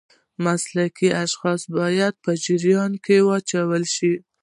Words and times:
مسلکي 0.45 1.09
اشخاص 1.23 1.61
باید 1.77 2.13
په 2.23 2.31
جریان 2.45 2.91
کې 3.03 3.17
واچول 3.27 3.83
شي. 3.95 4.13